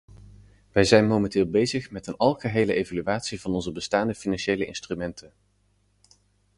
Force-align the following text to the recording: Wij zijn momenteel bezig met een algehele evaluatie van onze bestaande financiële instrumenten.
Wij 0.71 0.83
zijn 0.83 1.07
momenteel 1.07 1.49
bezig 1.49 1.91
met 1.91 2.07
een 2.07 2.17
algehele 2.17 2.73
evaluatie 2.73 3.41
van 3.41 3.53
onze 3.53 3.71
bestaande 3.71 4.15
financiële 4.15 4.65
instrumenten. 4.65 5.33